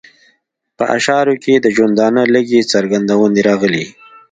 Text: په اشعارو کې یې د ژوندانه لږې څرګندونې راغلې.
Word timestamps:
په 0.77 0.83
اشعارو 0.97 1.33
کې 1.41 1.49
یې 1.55 1.59
د 1.65 1.67
ژوندانه 1.75 2.21
لږې 2.33 2.61
څرګندونې 2.71 3.41
راغلې. 3.49 3.85